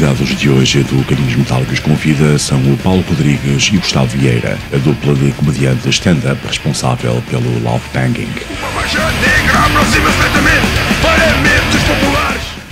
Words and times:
convidados 0.00 0.34
de 0.34 0.48
hoje 0.48 0.82
do 0.84 1.04
Carinhos 1.04 1.36
Metálicos 1.36 1.78
com 1.78 1.94
Vida 1.94 2.38
são 2.38 2.58
o 2.72 2.76
Paulo 2.78 3.04
Rodrigues 3.06 3.64
e 3.64 3.76
o 3.76 3.80
Gustavo 3.80 4.06
Vieira, 4.06 4.58
a 4.72 4.78
dupla 4.78 5.14
de 5.14 5.30
comediantes 5.32 5.96
stand-up 5.96 6.40
responsável 6.46 7.22
pelo 7.28 7.62
Love 7.62 7.84
Banging. 7.92 8.32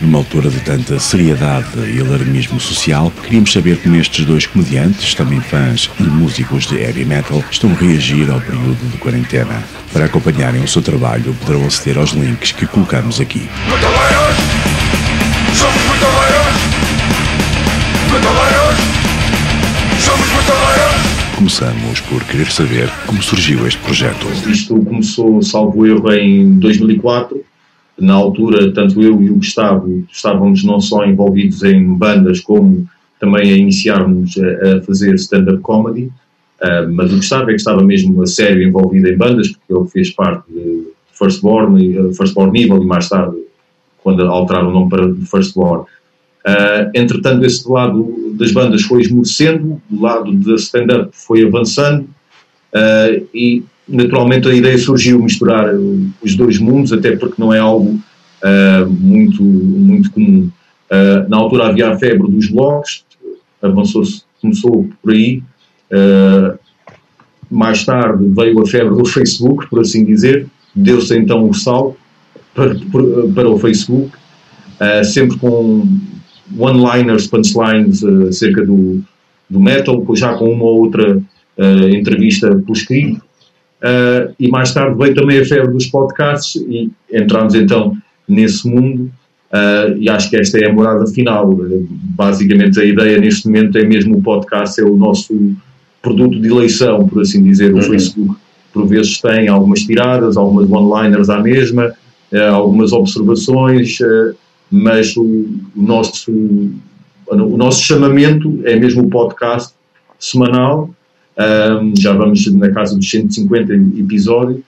Numa 0.01 0.19
altura 0.19 0.49
de 0.49 0.61
tanta 0.61 0.99
seriedade 0.99 1.79
e 1.95 2.01
alarmismo 2.01 2.59
social, 2.59 3.12
queríamos 3.23 3.52
saber 3.52 3.77
como 3.83 3.97
estes 3.97 4.24
dois 4.24 4.47
comediantes, 4.47 5.13
também 5.13 5.41
fãs 5.43 5.91
e 6.01 6.05
músicos 6.05 6.66
de 6.66 6.77
heavy 6.79 7.05
metal, 7.05 7.45
estão 7.51 7.71
a 7.71 7.74
reagir 7.74 8.30
ao 8.30 8.41
período 8.41 8.91
de 8.91 8.97
quarentena. 8.97 9.63
Para 9.93 10.07
acompanharem 10.07 10.63
o 10.63 10.69
seu 10.69 10.80
trabalho, 10.80 11.35
poderão 11.41 11.66
aceder 11.66 11.99
aos 11.99 12.13
links 12.13 12.52
que 12.52 12.66
colocamos 12.66 13.21
aqui. 13.21 13.51
Começamos 21.38 22.01
por 22.01 22.24
querer 22.24 22.51
saber 22.51 22.91
como 23.06 23.23
surgiu 23.23 23.65
este 23.65 23.80
projeto. 23.84 24.27
Isto 24.51 24.84
começou, 24.84 25.41
salvo 25.41 25.87
erro, 25.87 26.12
em 26.12 26.59
2004. 26.59 27.45
Na 27.96 28.15
altura, 28.15 28.73
tanto 28.73 29.01
eu 29.01 29.23
e 29.23 29.30
o 29.30 29.37
Gustavo 29.37 30.05
estávamos 30.10 30.65
não 30.65 30.80
só 30.80 31.06
envolvidos 31.06 31.62
em 31.62 31.95
bandas, 31.95 32.41
como 32.41 32.88
também 33.21 33.52
a 33.52 33.57
iniciarmos 33.57 34.35
a, 34.37 34.82
fazer 34.82 35.15
stand-up 35.15 35.60
comedy. 35.60 36.10
Uh, 36.60 36.93
mas 36.93 37.13
o 37.13 37.16
Gustavo 37.18 37.45
é 37.45 37.54
que 37.54 37.60
estava 37.60 37.85
mesmo 37.85 38.20
a 38.20 38.26
sério 38.26 38.66
envolvido 38.66 39.07
em 39.07 39.16
bandas, 39.16 39.46
porque 39.46 39.73
ele 39.73 39.88
fez 39.91 40.10
parte 40.10 40.43
de 40.52 40.88
Firstborn, 41.13 41.98
uh, 42.01 42.15
Firstborn 42.15 42.60
Evil 42.60 42.82
e 42.82 42.87
mais 42.87 43.09
tarde, 43.09 43.37
quando 44.02 44.26
alteraram 44.26 44.70
o 44.70 44.73
nome 44.73 44.91
para 44.91 45.15
Firstborn, 45.24 45.85
Uh, 46.48 46.88
entretanto, 46.95 47.45
esse 47.45 47.68
lado 47.68 48.27
das 48.39 48.53
bandas 48.53 48.83
foi 48.83 49.03
esmorecendo, 49.03 49.81
o 49.91 50.01
lado 50.01 50.33
da 50.33 50.55
stand-up 50.55 51.11
foi 51.13 51.45
avançando 51.45 52.03
uh, 52.03 53.27
e, 53.35 53.65
naturalmente, 53.89 54.49
a 54.49 54.55
ideia 54.55 54.79
surgiu 54.79 55.23
misturar 55.23 55.75
os 56.23 56.37
dois 56.37 56.59
mundos, 56.59 56.93
até 56.93 57.16
porque 57.16 57.41
não 57.41 57.53
é 57.53 57.59
algo 57.59 57.99
uh, 58.43 58.89
muito, 58.89 59.43
muito 59.43 60.11
comum. 60.13 60.51
na 61.29 61.37
altura 61.37 61.69
havia 61.69 61.91
a 61.91 61.99
febre 61.99 62.31
dos 62.31 62.49
blogs, 62.49 63.05
avançou-se, 63.61 64.22
começou 64.41 64.89
por 65.03 65.12
aí. 65.12 65.43
mais 67.50 67.84
tarde 67.84 68.25
veio 68.28 68.61
a 68.61 68.66
febre 68.66 68.94
do 68.97 69.05
Facebook, 69.05 69.69
por 69.69 69.81
assim 69.81 70.05
dizer, 70.05 70.47
deu-se 70.75 71.16
então 71.16 71.49
o 71.49 71.53
salto 71.53 71.97
para, 72.55 72.75
para 73.34 73.49
o 73.49 73.59
Facebook, 73.59 74.16
sempre 75.05 75.39
com 75.39 75.84
one-liners, 76.56 77.27
punchlines 77.27 78.03
uh, 78.03 78.28
acerca 78.28 78.65
do, 78.65 79.03
do 79.49 79.60
metal, 79.60 80.04
já 80.15 80.34
com 80.34 80.53
uma 80.53 80.65
ou 80.65 80.82
outra 80.84 81.16
uh, 81.16 81.88
entrevista 81.88 82.54
por 82.66 82.77
escrito. 82.77 83.21
Uh, 83.81 84.34
e 84.38 84.49
mais 84.49 84.72
tarde 84.72 84.97
veio 84.99 85.15
também 85.15 85.38
a 85.38 85.44
febre 85.44 85.72
dos 85.72 85.87
podcasts 85.87 86.56
e 86.56 86.91
entramos 87.12 87.54
então 87.54 87.97
nesse 88.26 88.69
mundo. 88.69 89.10
E 89.99 90.10
acho 90.10 90.28
que 90.28 90.37
esta 90.37 90.59
é 90.59 90.69
a 90.69 90.72
morada 90.72 91.06
final. 91.06 91.59
basicamente, 92.15 92.78
a 92.78 92.84
ideia 92.84 93.19
neste 93.19 93.47
momento 93.47 93.78
é 93.78 93.84
mesmo 93.84 94.19
o 94.19 94.22
podcast, 94.22 94.78
é 94.78 94.84
o 94.84 94.94
nosso 94.94 95.56
produto 96.03 96.38
de 96.38 96.49
eleição, 96.49 97.09
por 97.09 97.22
assim 97.22 97.42
dizer. 97.42 97.72
O 97.72 97.76
uhum. 97.76 97.82
Facebook, 97.82 98.36
por 98.75 98.86
vezes, 98.86 99.19
tem 99.22 99.48
algumas 99.48 99.80
tiradas, 99.80 100.36
algumas 100.36 100.70
one-liners 100.70 101.30
à 101.30 101.41
mesma, 101.41 101.94
algumas 102.53 102.92
observações 102.92 103.98
mas 104.70 105.16
o, 105.16 105.22
o, 105.22 105.82
nosso, 105.82 106.32
o 107.26 107.56
nosso 107.56 107.82
chamamento 107.82 108.60
é 108.64 108.76
mesmo 108.76 109.04
o 109.04 109.08
podcast 109.08 109.74
semanal, 110.18 110.90
um, 111.38 111.94
já 111.96 112.12
vamos 112.12 112.52
na 112.52 112.70
casa 112.70 112.96
dos 112.96 113.08
150 113.08 113.72
episódios, 113.72 114.60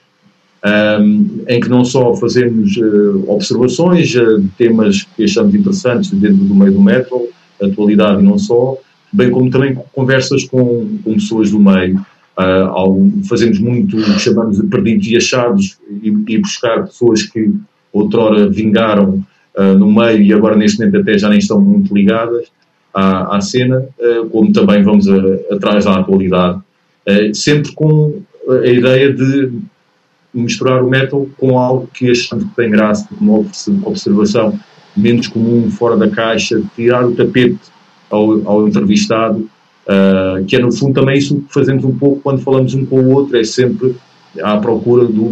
um, 0.63 1.43
em 1.47 1.59
que 1.59 1.67
não 1.67 1.83
só 1.83 2.13
fazemos 2.15 2.77
uh, 2.77 3.25
observações 3.27 4.15
uh, 4.15 4.41
temas 4.57 5.03
que 5.15 5.25
achamos 5.25 5.53
interessantes 5.53 6.11
dentro 6.11 6.45
do 6.45 6.55
meio 6.55 6.71
do 6.71 6.81
metal, 6.81 7.25
atualidade 7.61 8.21
e 8.21 8.25
não 8.25 8.37
só, 8.37 8.77
bem 9.11 9.29
como 9.29 9.49
também 9.49 9.77
conversas 9.91 10.45
com, 10.45 10.97
com 11.03 11.13
pessoas 11.13 11.51
do 11.51 11.59
meio. 11.59 11.99
Uh, 12.37 12.69
ao, 12.69 12.97
fazemos 13.27 13.59
muito 13.59 13.97
o 13.97 14.03
que 14.03 14.19
chamamos 14.19 14.57
de 14.57 14.65
perdidos 14.67 15.07
e 15.07 15.17
achados 15.17 15.77
e, 16.01 16.07
e 16.07 16.37
buscar 16.37 16.85
pessoas 16.85 17.23
que 17.23 17.53
outrora 17.91 18.49
vingaram 18.49 19.21
uh, 19.57 19.77
no 19.77 19.91
meio 19.91 20.21
e 20.21 20.33
agora 20.33 20.55
neste 20.55 20.79
momento 20.79 21.01
até 21.01 21.17
já 21.17 21.29
nem 21.29 21.39
estão 21.39 21.59
muito 21.59 21.93
ligadas 21.93 22.47
à, 22.93 23.37
à 23.37 23.41
cena, 23.41 23.85
uh, 23.99 24.29
como 24.29 24.51
também 24.51 24.83
vamos 24.83 25.07
atrás 25.51 25.85
da 25.85 25.95
atualidade, 25.95 26.57
uh, 26.57 27.35
sempre 27.35 27.71
com 27.73 28.21
a 28.47 28.67
ideia 28.67 29.13
de 29.13 29.51
misturar 30.33 30.83
o 30.83 30.89
metal 30.89 31.27
com 31.37 31.57
algo 31.57 31.87
que 31.93 32.09
achamos 32.09 32.45
que 32.45 32.55
tem 32.55 32.69
graça, 32.69 33.07
como 33.17 33.45
observação 33.83 34.57
menos 34.95 35.27
comum, 35.27 35.69
fora 35.69 35.95
da 35.97 36.09
caixa, 36.09 36.61
tirar 36.75 37.05
o 37.05 37.15
tapete 37.15 37.59
ao, 38.09 38.47
ao 38.47 38.67
entrevistado, 38.67 39.49
uh, 39.87 40.43
que 40.45 40.55
é 40.55 40.59
no 40.59 40.71
fundo 40.71 40.93
também 40.93 41.17
isso 41.17 41.41
que 41.41 41.53
fazemos 41.53 41.83
um 41.83 41.97
pouco 41.97 42.21
quando 42.21 42.41
falamos 42.41 42.73
um 42.73 42.85
com 42.85 42.99
o 42.99 43.13
outro, 43.13 43.37
é 43.37 43.43
sempre 43.43 43.95
à 44.41 44.57
procura 44.57 45.05
do 45.05 45.31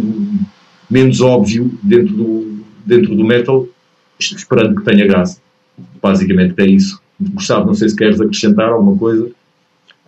menos 0.90 1.20
óbvio 1.20 1.70
dentro 1.82 2.14
do, 2.14 2.60
dentro 2.84 3.14
do 3.14 3.24
metal 3.24 3.66
esperando 4.20 4.76
que 4.76 4.84
tenha 4.84 5.06
graça. 5.06 5.38
Basicamente 6.02 6.54
é 6.58 6.66
isso. 6.66 7.00
Gustavo, 7.20 7.66
não 7.66 7.74
sei 7.74 7.88
se 7.88 7.96
queres 7.96 8.20
acrescentar 8.20 8.68
alguma 8.68 8.96
coisa. 8.96 9.30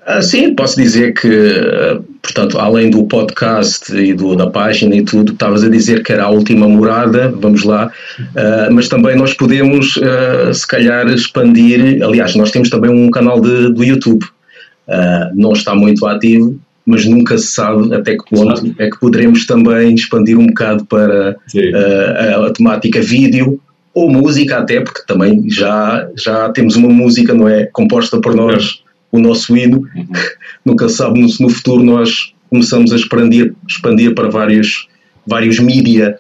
Ah, 0.05 0.21
sim, 0.21 0.53
posso 0.55 0.81
dizer 0.81 1.15
que, 1.15 2.01
portanto, 2.21 2.59
além 2.59 2.91
do 2.91 3.05
podcast 3.05 3.95
e 3.95 4.13
do, 4.13 4.35
da 4.35 4.49
página 4.49 4.97
e 4.97 5.05
tudo, 5.05 5.33
estavas 5.33 5.63
a 5.63 5.69
dizer 5.69 6.03
que 6.03 6.13
era 6.13 6.25
a 6.25 6.29
última 6.29 6.69
morada, 6.69 7.33
vamos 7.39 7.63
lá, 7.63 7.87
uh, 8.19 8.73
mas 8.73 8.89
também 8.89 9.17
nós 9.17 9.33
podemos, 9.33 9.97
uh, 9.99 10.53
se 10.53 10.67
calhar, 10.67 11.07
expandir. 11.09 12.03
Aliás, 12.03 12.35
nós 12.35 12.51
temos 12.51 12.69
também 12.69 12.91
um 12.91 13.11
canal 13.11 13.41
de, 13.41 13.73
do 13.73 13.85
YouTube, 13.85 14.25
uh, 14.25 15.31
não 15.35 15.53
está 15.53 15.73
muito 15.73 16.05
ativo, 16.05 16.59
mas 16.85 17.07
nunca 17.07 17.39
se 17.39 17.47
sabe 17.47 17.95
até 17.95 18.17
que 18.17 18.25
ponto 18.29 18.75
é 18.81 18.91
que 18.91 18.99
poderemos 18.99 19.47
também 19.47 19.95
expandir 19.95 20.37
um 20.37 20.49
bocado 20.49 20.85
para 20.87 21.37
a, 21.37 22.47
a 22.47 22.53
temática 22.53 23.01
vídeo 23.01 23.61
ou 23.95 24.11
música 24.11 24.59
até, 24.59 24.81
porque 24.81 25.03
também 25.07 25.49
já, 25.51 26.09
já 26.17 26.51
temos 26.51 26.77
uma 26.77 26.89
música, 26.89 27.35
não 27.35 27.49
é, 27.49 27.67
composta 27.67 28.21
por 28.21 28.35
nós, 28.35 28.83
o 29.11 29.19
nosso 29.19 29.57
hino, 29.57 29.79
uhum. 29.95 30.09
nunca 30.65 30.89
sabe 30.89 31.31
se 31.31 31.43
no 31.43 31.51
futuro 31.51 31.83
nós 31.83 32.33
começamos 32.49 32.93
a 32.93 32.97
expandir, 32.97 33.55
expandir 33.69 34.15
para 34.15 34.29
vários, 34.29 34.89
vários 35.27 35.59
mídia, 35.59 36.19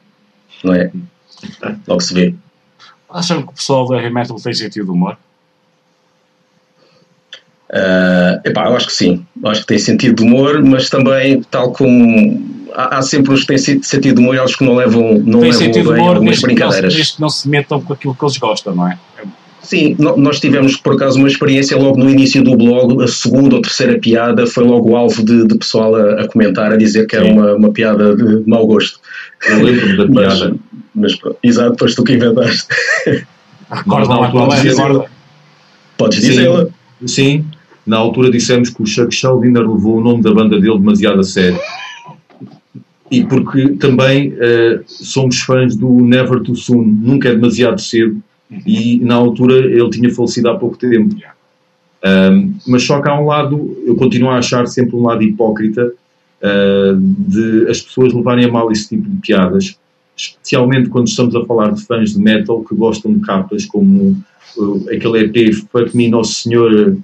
não 0.62 0.74
é? 0.74 0.90
Logo 1.86 2.00
se 2.00 2.14
vê. 2.14 2.34
Acham 3.10 3.42
que 3.42 3.48
o 3.48 3.52
pessoal 3.52 3.88
da 3.88 3.96
heavy 3.96 4.14
metal 4.14 4.36
tem 4.36 4.54
sentido 4.54 4.86
de 4.86 4.90
humor? 4.90 5.16
Uh, 7.70 8.40
epá, 8.44 8.66
eu 8.66 8.76
acho 8.76 8.86
que 8.86 8.92
sim, 8.92 9.26
eu 9.42 9.50
acho 9.50 9.62
que 9.62 9.66
tem 9.66 9.78
sentido 9.78 10.16
de 10.16 10.22
humor, 10.22 10.62
mas 10.62 10.90
também, 10.90 11.42
tal 11.42 11.72
como 11.72 12.51
há, 12.74 12.98
há 12.98 13.02
sempre 13.02 13.32
os 13.32 13.40
que 13.42 13.46
têm 13.48 13.58
sentido 13.58 14.14
de 14.14 14.20
humor 14.20 14.34
e 14.34 14.38
outros 14.38 14.56
que 14.56 14.64
não 14.64 14.74
levam, 14.74 15.18
não 15.24 15.40
tem 15.40 15.52
levam 15.52 15.72
bem 15.72 15.82
humor, 15.82 16.16
algumas 16.16 16.40
brincadeiras. 16.40 16.94
Desde 16.94 17.14
que 17.14 17.20
não 17.20 17.28
se 17.28 17.48
metam 17.48 17.80
com 17.80 17.92
aquilo 17.92 18.14
que 18.14 18.24
eles 18.24 18.36
gostam, 18.38 18.74
não 18.74 18.88
é? 18.88 18.98
Sim, 19.62 19.96
nós 19.98 20.40
tivemos 20.40 20.76
por 20.76 20.94
acaso 20.94 21.18
uma 21.18 21.28
experiência 21.28 21.76
logo 21.76 21.96
no 21.96 22.10
início 22.10 22.42
do 22.42 22.56
blog, 22.56 23.02
a 23.02 23.06
segunda 23.06 23.54
ou 23.54 23.62
terceira 23.62 23.98
piada 23.98 24.44
foi 24.44 24.64
logo 24.64 24.96
alvo 24.96 25.24
de, 25.24 25.46
de 25.46 25.56
pessoal 25.56 25.94
a, 25.94 26.22
a, 26.22 26.28
comentar, 26.28 26.72
a 26.72 26.76
dizer 26.76 27.06
que 27.06 27.14
era 27.14 27.26
uma, 27.26 27.54
uma 27.54 27.70
piada 27.70 28.16
de 28.16 28.42
mau 28.48 28.66
gosto. 28.66 28.98
Eu 29.48 29.62
lembro 29.62 29.96
da 29.96 30.06
piada. 30.20 30.56
Mas, 30.94 31.16
mas 31.22 31.34
exato, 31.44 31.70
depois 31.70 31.94
tu 31.94 32.02
que 32.02 32.14
inventaste. 32.14 32.66
Recorda 33.70 34.14
lá 34.14 34.30
qual 34.30 34.52
é, 34.52 35.06
Podes 35.96 36.20
dizê-la. 36.20 36.66
Sim, 37.00 37.06
sim, 37.06 37.44
na 37.86 37.96
altura 37.96 38.30
dissemos 38.30 38.68
que 38.68 38.82
o 38.82 38.86
Chuck 38.86 39.14
Schuldiner 39.14 39.62
levou 39.62 39.98
o 39.98 40.02
nome 40.02 40.22
da 40.22 40.34
banda 40.34 40.60
dele 40.60 40.78
demasiado 40.78 41.20
a 41.20 41.24
sério 41.24 41.58
e 43.12 43.22
porque 43.26 43.68
também 43.76 44.30
uh, 44.32 44.82
somos 44.86 45.40
fãs 45.40 45.76
do 45.76 45.86
Never 46.00 46.40
Too 46.40 46.56
Soon, 46.56 46.82
nunca 46.82 47.28
é 47.28 47.34
demasiado 47.34 47.78
cedo, 47.78 48.22
e 48.66 48.98
na 49.00 49.16
altura 49.16 49.54
ele 49.54 49.90
tinha 49.90 50.10
falecido 50.10 50.48
há 50.48 50.56
pouco 50.56 50.78
tempo. 50.78 51.14
Um, 52.04 52.54
mas 52.66 52.84
só 52.84 53.02
que 53.02 53.10
há 53.10 53.20
um 53.20 53.26
lado, 53.26 53.76
eu 53.86 53.94
continuo 53.96 54.30
a 54.30 54.38
achar 54.38 54.66
sempre 54.66 54.96
um 54.96 55.02
lado 55.02 55.22
hipócrita 55.22 55.92
uh, 56.42 56.96
de 56.98 57.68
as 57.68 57.82
pessoas 57.82 58.14
levarem 58.14 58.46
a 58.46 58.50
mal 58.50 58.72
esse 58.72 58.88
tipo 58.88 59.08
de 59.08 59.16
piadas, 59.18 59.78
especialmente 60.16 60.88
quando 60.88 61.08
estamos 61.08 61.36
a 61.36 61.44
falar 61.44 61.70
de 61.72 61.84
fãs 61.84 62.14
de 62.14 62.18
metal 62.18 62.64
que 62.64 62.74
gostam 62.74 63.12
de 63.12 63.20
capas 63.20 63.66
como 63.66 64.16
uh, 64.56 64.86
aquele 64.90 65.18
EP 65.18 65.54
Fuck 65.70 65.94
Me 65.94 66.08
Nosso 66.08 66.32
Senhor 66.32 66.96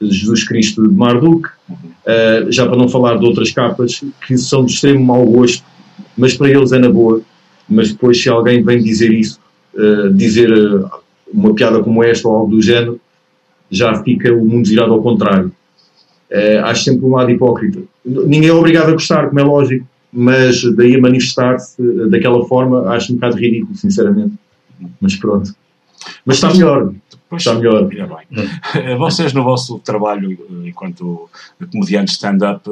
Jesus 0.00 0.44
Cristo 0.44 0.82
de 0.86 0.94
Marduk, 0.94 1.48
uh, 1.70 2.50
já 2.50 2.66
para 2.66 2.76
não 2.76 2.88
falar 2.88 3.18
de 3.18 3.24
outras 3.24 3.50
capas 3.50 4.04
que 4.26 4.36
são 4.36 4.64
de 4.64 4.72
extremo 4.72 5.04
mau 5.04 5.24
gosto, 5.24 5.64
mas 6.16 6.34
para 6.34 6.50
eles 6.50 6.72
é 6.72 6.78
na 6.78 6.90
boa. 6.90 7.20
Mas 7.68 7.92
depois, 7.92 8.22
se 8.22 8.28
alguém 8.28 8.62
vem 8.62 8.82
dizer 8.82 9.12
isso, 9.12 9.40
uh, 9.74 10.12
dizer 10.12 10.52
uh, 10.52 10.90
uma 11.32 11.54
piada 11.54 11.82
como 11.82 12.04
esta 12.04 12.28
ou 12.28 12.36
algo 12.36 12.56
do 12.56 12.62
género, 12.62 13.00
já 13.70 14.02
fica 14.02 14.32
o 14.32 14.44
mundo 14.44 14.68
virado 14.68 14.92
ao 14.92 15.02
contrário. 15.02 15.50
Uh, 16.30 16.64
acho 16.64 16.84
sempre 16.84 17.04
um 17.04 17.10
lado 17.10 17.30
hipócrita. 17.30 17.80
Ninguém 18.04 18.48
é 18.48 18.52
obrigado 18.52 18.90
a 18.90 18.92
gostar, 18.92 19.28
como 19.28 19.40
é 19.40 19.42
lógico, 19.42 19.86
mas 20.12 20.62
daí 20.74 20.94
a 20.94 21.00
manifestar-se 21.00 21.82
daquela 22.08 22.44
forma 22.46 22.88
acho 22.90 23.12
um 23.12 23.16
bocado 23.16 23.36
ridículo, 23.36 23.74
sinceramente. 23.76 24.34
Mas 25.00 25.16
pronto. 25.16 25.54
Mas 26.24 26.36
está 26.36 26.52
melhor. 26.52 26.92
está 27.36 27.54
melhor. 27.54 27.88
Eh, 28.74 28.96
vocês, 28.96 29.32
no 29.32 29.44
vosso 29.44 29.78
trabalho 29.78 30.32
eh, 30.32 30.68
enquanto 30.68 31.28
comediantes 31.70 32.14
stand-up, 32.14 32.68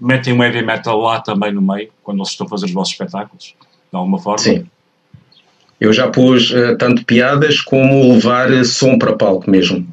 metem 0.00 0.36
o 0.36 0.42
heavy 0.42 0.62
metal 0.62 1.00
lá 1.00 1.20
também 1.20 1.52
no 1.52 1.62
meio, 1.62 1.90
quando 2.02 2.18
vocês 2.18 2.32
estão 2.32 2.46
a 2.46 2.50
fazer 2.50 2.66
os 2.66 2.72
vossos 2.72 2.92
espetáculos? 2.92 3.54
De 3.90 3.96
alguma 3.96 4.18
forma? 4.18 4.38
Sim. 4.38 4.66
Eu 5.80 5.92
já 5.92 6.08
pus 6.08 6.50
uh, 6.50 6.76
tanto 6.78 7.04
piadas 7.04 7.60
como 7.60 8.14
levar 8.14 8.64
som 8.64 8.98
para 8.98 9.14
palco 9.14 9.50
mesmo. 9.50 9.86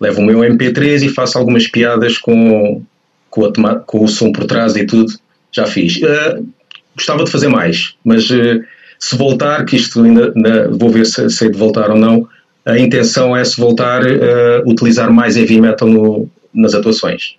Levo 0.00 0.20
o 0.20 0.24
meu 0.24 0.40
MP3 0.40 1.02
e 1.02 1.08
faço 1.08 1.38
algumas 1.38 1.68
piadas 1.68 2.18
com, 2.18 2.82
com, 3.30 3.52
com 3.86 4.04
o 4.04 4.08
som 4.08 4.32
por 4.32 4.44
trás 4.46 4.76
e 4.76 4.86
tudo. 4.86 5.12
Já 5.52 5.66
fiz. 5.66 5.96
Uh, 5.96 6.46
gostava 6.94 7.24
de 7.24 7.30
fazer 7.30 7.48
mais, 7.48 7.94
mas 8.04 8.30
uh, 8.30 8.64
se 8.98 9.16
voltar, 9.16 9.64
que 9.64 9.76
isto 9.76 10.02
ainda, 10.02 10.32
ainda 10.34 10.68
vou 10.70 10.90
ver 10.90 11.06
se 11.06 11.28
sei 11.30 11.50
de 11.50 11.58
voltar 11.58 11.90
ou 11.90 11.98
não, 11.98 12.28
a 12.64 12.78
intenção 12.78 13.36
é 13.36 13.44
se 13.44 13.60
voltar 13.60 14.02
a 14.04 14.68
utilizar 14.68 15.12
mais 15.12 15.36
heavy 15.36 15.60
metal 15.60 15.88
no, 15.88 16.28
nas 16.52 16.74
atuações. 16.74 17.36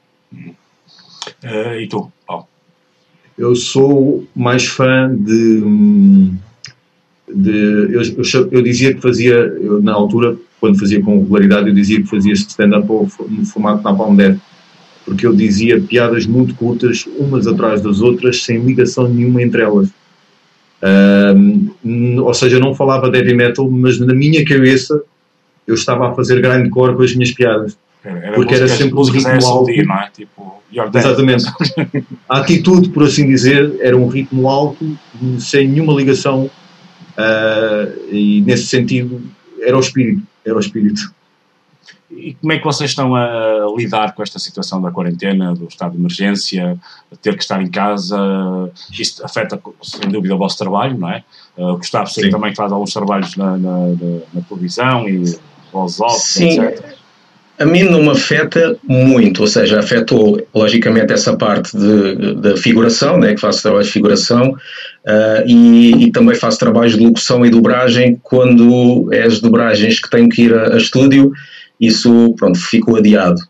Uh, 1.44 1.82
e 1.82 1.88
tu, 1.88 2.12
Paulo? 2.26 2.48
Eu 3.38 3.56
sou 3.56 4.26
mais 4.36 4.66
fã 4.66 5.14
de. 5.14 6.32
de 7.28 7.52
eu, 7.94 8.02
eu, 8.02 8.50
eu 8.52 8.62
dizia 8.62 8.94
que 8.94 9.02
fazia, 9.02 9.36
eu, 9.36 9.82
na 9.82 9.94
altura, 9.94 10.38
quando 10.60 10.80
fazia 10.80 11.02
com 11.02 11.20
regularidade, 11.20 11.68
eu 11.68 11.76
dizia 11.76 12.02
que 12.02 12.08
fazia 12.08 12.34
stand-up 12.34 12.88
no 12.88 13.46
formato 13.46 13.84
Napalm 13.84 14.16
Dead, 14.16 14.40
porque 15.06 15.28
eu 15.28 15.36
dizia 15.36 15.80
piadas 15.80 16.26
muito 16.26 16.56
curtas, 16.56 17.06
umas 17.18 17.46
atrás 17.46 17.82
das 17.82 18.02
outras, 18.02 18.44
sem 18.44 18.60
ligação 18.60 19.08
nenhuma 19.08 19.42
entre 19.42 19.62
elas. 19.62 19.90
Um, 20.84 22.22
ou 22.22 22.34
seja, 22.34 22.58
eu 22.58 22.60
não 22.60 22.76
falava 22.76 23.10
de 23.10 23.18
heavy 23.18 23.34
metal, 23.34 23.70
mas 23.70 24.00
na 24.00 24.14
minha 24.14 24.44
cabeça 24.46 25.02
eu 25.66 25.76
estava 25.76 26.10
a 26.10 26.14
fazer 26.14 26.42
grande 26.42 26.70
cor 26.70 26.96
com 26.96 27.04
as 27.04 27.14
minhas 27.14 27.32
piadas. 27.32 27.78
Era 28.04 28.34
porque 28.34 28.56
era 28.56 28.68
sempre 28.68 28.96
um 28.96 29.04
ritmo 29.04 29.46
alto. 29.46 29.72
Não 29.86 29.96
é? 29.96 30.10
tipo, 30.16 30.64
Exatamente. 30.72 31.46
A 32.30 32.40
atitude, 32.40 32.90
por 32.90 33.04
assim 33.04 33.28
dizer, 33.28 33.76
era 33.80 33.98
um 33.98 34.08
ritmo 34.08 34.48
alto, 34.48 34.98
sem 35.40 35.68
nenhuma 35.68 35.94
ligação, 35.94 36.46
uh, 36.46 38.14
e 38.14 38.42
nesse 38.42 38.68
sentido 38.68 39.22
era 39.62 39.76
o 39.76 39.80
espírito. 39.80 40.22
Era 40.46 40.56
o 40.56 40.60
espírito. 40.60 41.14
E 42.10 42.34
como 42.36 42.54
é 42.54 42.58
que 42.58 42.64
vocês 42.64 42.92
estão 42.92 43.16
a 43.16 43.68
lidar 43.76 44.16
com 44.16 44.24
esta 44.24 44.40
situação 44.40 44.82
da 44.82 44.92
quarentena, 44.92 45.54
do 45.54 45.66
estado 45.68 45.92
de 45.92 45.98
emergência, 45.98 46.78
ter 47.22 47.36
que 47.36 47.44
estar 47.44 47.62
em 47.62 47.70
casa? 47.70 48.18
Isto 48.92 49.26
afeta, 49.26 49.60
sem 49.84 50.10
dúvida, 50.10 50.34
o 50.34 50.38
vosso 50.38 50.58
trabalho, 50.58 50.98
não 50.98 51.12
é? 51.12 51.24
Uh, 51.58 51.78
Gustavo 51.78 52.10
sei 52.10 52.26
que 52.26 52.30
também 52.30 52.56
faz 52.56 52.72
alguns 52.72 52.94
trabalhos 52.94 53.36
na, 53.36 53.58
na, 53.58 53.78
na, 53.80 54.20
na 54.34 54.42
televisão 54.48 55.08
e 55.08 55.38
voz 55.72 56.00
off, 56.00 56.20
Sim. 56.20 56.62
etc. 56.62 56.98
A 57.60 57.66
mim 57.66 57.84
não 57.84 58.04
me 58.04 58.10
afeta 58.10 58.78
muito, 58.84 59.42
ou 59.42 59.48
seja, 59.48 59.80
afetou 59.80 60.40
logicamente 60.54 61.12
essa 61.12 61.36
parte 61.36 61.76
da 62.36 62.56
figuração, 62.56 63.18
né, 63.18 63.34
que 63.34 63.42
faço 63.42 63.64
trabalho 63.64 63.84
de 63.84 63.92
figuração, 63.92 64.52
uh, 64.52 65.48
e, 65.48 66.06
e, 66.06 66.12
também 66.12 66.36
faço 66.36 66.60
trabalhos 66.60 66.96
de 66.96 67.04
locução 67.04 67.44
e 67.44 67.50
dobragem 67.50 68.20
quando 68.22 69.12
é 69.12 69.24
as 69.24 69.42
dobragens 69.42 70.00
que 70.00 70.08
tenho 70.08 70.30
que 70.30 70.44
ir 70.44 70.54
a, 70.54 70.76
a 70.76 70.78
estúdio, 70.78 71.34
isso 71.80 72.34
pronto, 72.38 72.58
ficou 72.60 72.96
adiado. 72.96 73.42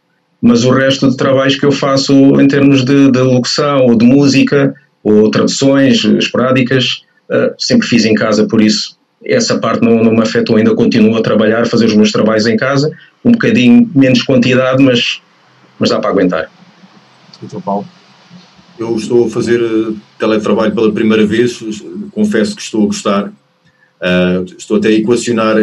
Mas 0.42 0.64
o 0.64 0.72
resto 0.72 1.10
de 1.10 1.18
trabalhos 1.18 1.56
que 1.56 1.66
eu 1.66 1.72
faço 1.72 2.14
em 2.40 2.48
termos 2.48 2.86
de, 2.86 3.12
de 3.12 3.20
locução 3.20 3.86
ou 3.86 3.98
de 3.98 4.06
música 4.06 4.74
ou 5.04 5.32
traduções 5.32 6.04
esporádicas, 6.04 7.04
uh, 7.30 7.54
sempre 7.58 7.88
fiz 7.88 8.06
em 8.06 8.14
casa, 8.14 8.46
por 8.48 8.62
isso 8.62 8.98
essa 9.26 9.58
parte 9.58 9.84
não, 9.84 10.04
não 10.04 10.14
me 10.14 10.22
afetou, 10.22 10.58
ainda 10.58 10.76
continuo 10.76 11.18
a 11.18 11.22
trabalhar, 11.22 11.62
a 11.62 11.66
fazer 11.66 11.86
os 11.86 11.96
meus 11.96 12.12
trabalhos 12.12 12.46
em 12.46 12.56
casa, 12.56 12.92
um 13.26 13.32
bocadinho 13.32 13.90
menos 13.96 14.22
quantidade, 14.22 14.82
mas, 14.82 15.22
mas 15.80 15.90
dá 15.90 16.00
para 16.00 16.12
aguentar. 16.12 16.50
Então, 17.42 17.60
Paulo? 17.60 17.86
Eu 18.78 18.96
estou 18.96 19.26
a 19.26 19.30
fazer 19.30 19.60
eh, 19.60 19.94
teletrabalho 20.20 20.74
pela 20.74 20.92
primeira 20.92 21.26
vez, 21.26 21.60
confesso 22.12 22.56
que 22.56 22.62
estou 22.62 22.84
a 22.84 22.86
gostar. 22.86 23.34
Uh, 24.00 24.46
estou 24.56 24.78
até 24.78 24.90
a 24.90 24.92
equacionar 24.92 25.58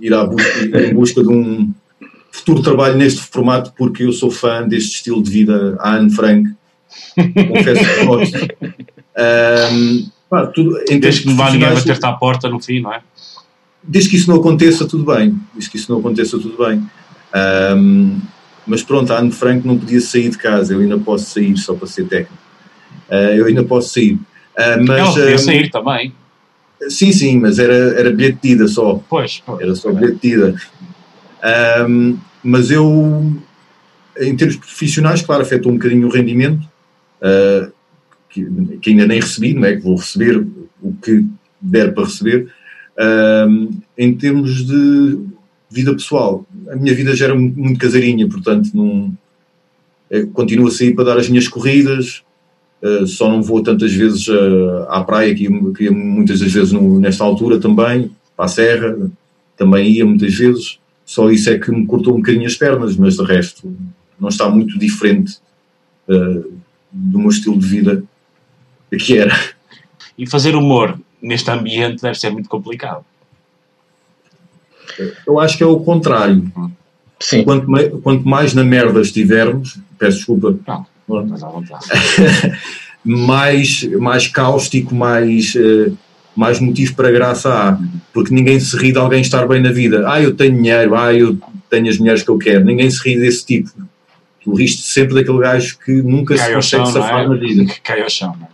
ir 0.00 0.14
à 0.14 0.24
busca, 0.24 0.80
em 0.80 0.94
busca 0.94 1.22
de 1.22 1.28
um 1.28 1.70
futuro 2.30 2.62
trabalho 2.62 2.96
neste 2.96 3.20
formato, 3.20 3.72
porque 3.76 4.04
eu 4.04 4.12
sou 4.12 4.30
fã 4.30 4.66
deste 4.66 4.96
estilo 4.96 5.22
de 5.22 5.30
vida 5.30 5.76
a 5.80 5.94
Anne 5.96 6.10
Frank. 6.10 6.48
Confesso 7.14 7.94
que 7.94 8.04
gosto. 8.04 8.38
Um, 9.72 10.10
pá, 10.30 10.46
tudo, 10.46 10.78
em 10.88 11.00
Desde 11.00 11.22
que 11.22 11.28
não 11.28 11.36
vá 11.36 11.50
ninguém 11.50 11.72
bater-te 11.72 12.06
à 12.06 12.12
porta 12.12 12.48
no 12.48 12.60
fim, 12.60 12.80
não 12.80 12.92
é? 12.92 13.00
Desde 13.82 14.10
que 14.10 14.16
isso 14.16 14.30
não 14.30 14.38
aconteça, 14.38 14.86
tudo 14.86 15.04
bem. 15.04 15.38
Desde 15.54 15.70
que 15.70 15.76
isso 15.76 15.90
não 15.90 15.98
aconteça, 15.98 16.38
tudo 16.38 16.56
bem. 16.64 16.82
Um, 17.76 18.20
mas 18.66 18.82
pronto, 18.82 19.12
a 19.12 19.18
Anne 19.18 19.32
Frank 19.32 19.66
não 19.66 19.78
podia 19.78 20.00
sair 20.00 20.28
de 20.28 20.38
casa, 20.38 20.74
eu 20.74 20.80
ainda 20.80 20.98
posso 20.98 21.26
sair 21.30 21.56
só 21.56 21.74
para 21.74 21.86
ser 21.86 22.06
técnico. 22.06 22.42
Uh, 23.08 23.34
eu 23.34 23.46
ainda 23.46 23.64
posso 23.64 23.94
sair. 23.94 24.12
Uh, 24.12 24.84
mas, 24.86 24.98
Ela 24.98 25.12
podia 25.12 25.34
um, 25.34 25.38
sair 25.38 25.70
também. 25.70 26.12
Sim, 26.88 27.12
sim, 27.12 27.40
mas 27.40 27.58
era, 27.58 27.74
era 27.98 28.10
bilhete 28.10 28.38
de 28.42 28.48
ida 28.50 28.68
só. 28.68 29.00
Pois, 29.08 29.42
pois 29.44 29.60
Era 29.60 29.74
só 29.74 29.90
bilhete 29.90 30.18
de 30.20 30.34
ida. 30.34 30.54
Um, 31.88 32.18
mas 32.42 32.70
eu, 32.70 33.36
em 34.18 34.36
termos 34.36 34.56
profissionais, 34.56 35.22
claro, 35.22 35.42
afetou 35.42 35.72
um 35.72 35.76
bocadinho 35.76 36.06
o 36.06 36.10
rendimento, 36.10 36.62
uh, 37.22 37.72
que, 38.28 38.44
que, 38.80 38.90
ainda 38.90 39.06
nem 39.06 39.20
recebi, 39.20 39.54
não 39.54 39.64
é? 39.64 39.76
Que 39.76 39.82
vou 39.82 39.96
receber 39.96 40.46
o 40.82 40.92
que 41.02 41.24
der 41.60 41.94
para 41.94 42.04
receber. 42.04 42.48
Um, 42.98 43.80
em 43.96 44.14
termos 44.14 44.66
de 44.66 45.18
vida 45.70 45.92
pessoal, 45.92 46.46
a 46.70 46.76
minha 46.76 46.94
vida 46.94 47.14
já 47.14 47.26
era 47.26 47.34
muito 47.34 47.78
caseirinha, 47.78 48.28
portanto, 48.28 48.70
não, 48.74 49.12
é, 50.10 50.22
continuo 50.24 50.68
a 50.68 50.70
sair 50.70 50.94
para 50.94 51.04
dar 51.04 51.18
as 51.18 51.28
minhas 51.28 51.46
corridas, 51.46 52.22
uh, 52.82 53.06
só 53.06 53.28
não 53.30 53.42
vou 53.42 53.62
tantas 53.62 53.92
vezes 53.92 54.26
uh, 54.28 54.86
à 54.88 55.04
praia, 55.04 55.34
que 55.34 55.48
que 55.74 55.90
muitas 55.90 56.40
das 56.40 56.52
vezes 56.52 56.72
no, 56.72 56.98
nesta 56.98 57.22
altura 57.22 57.60
também, 57.60 58.10
para 58.36 58.46
a 58.46 58.48
serra, 58.48 58.96
também 59.56 59.90
ia 59.90 60.06
muitas 60.06 60.34
vezes, 60.34 60.78
só 61.08 61.30
isso 61.30 61.48
é 61.48 61.58
que 61.58 61.70
me 61.70 61.86
cortou 61.86 62.12
um 62.12 62.18
bocadinho 62.18 62.46
as 62.46 62.54
pernas, 62.54 62.94
mas 62.94 63.16
de 63.16 63.24
resto 63.24 63.74
não 64.20 64.28
está 64.28 64.46
muito 64.46 64.78
diferente 64.78 65.38
uh, 66.06 66.52
do 66.92 67.18
meu 67.18 67.30
estilo 67.30 67.58
de 67.58 67.66
vida 67.66 68.04
que 68.90 69.16
era. 69.16 69.34
E 70.18 70.26
fazer 70.26 70.54
humor 70.54 71.00
neste 71.22 71.50
ambiente 71.50 72.02
deve 72.02 72.18
ser 72.18 72.28
muito 72.28 72.46
complicado. 72.46 73.06
Eu 75.26 75.40
acho 75.40 75.56
que 75.56 75.62
é 75.62 75.66
o 75.66 75.80
contrário. 75.80 76.52
Sim. 77.18 77.42
Quanto, 77.42 77.66
quanto 78.02 78.28
mais 78.28 78.52
na 78.52 78.62
merda 78.62 79.00
estivermos, 79.00 79.78
peço 79.98 80.18
desculpa. 80.18 80.58
Não, 81.08 81.26
mas 81.26 81.42
à 81.42 81.48
vontade. 81.48 81.86
mais, 83.02 83.82
mais 83.94 84.28
cáustico, 84.28 84.94
mais, 84.94 85.54
uh, 85.54 85.96
mais 86.38 86.60
motivo 86.60 86.94
para 86.94 87.10
graça 87.10 87.52
há. 87.52 87.78
Porque 88.12 88.32
ninguém 88.32 88.60
se 88.60 88.76
ri 88.76 88.92
de 88.92 88.98
alguém 88.98 89.20
estar 89.20 89.46
bem 89.48 89.60
na 89.60 89.72
vida. 89.72 90.04
Ah, 90.06 90.22
eu 90.22 90.36
tenho 90.36 90.54
dinheiro, 90.54 90.94
ah, 90.94 91.12
eu 91.12 91.36
tenho 91.68 91.88
as 91.88 91.98
mulheres 91.98 92.22
que 92.22 92.28
eu 92.28 92.38
quero. 92.38 92.64
Ninguém 92.64 92.88
se 92.88 93.02
ri 93.02 93.18
desse 93.18 93.44
tipo. 93.44 93.70
Tu 94.44 94.54
riste 94.54 94.82
sempre 94.82 95.16
daquele 95.16 95.40
gajo 95.40 95.76
que 95.84 95.90
nunca 96.00 96.36
Cai 96.36 96.46
se 96.46 96.54
consegue 96.54 96.84
chão, 96.84 96.92
safar 96.92 97.24
é? 97.24 97.28
na 97.28 97.34
vida. 97.34 97.74
Cai 97.82 98.00
ao 98.02 98.08
chão, 98.08 98.36
é? 98.40 98.46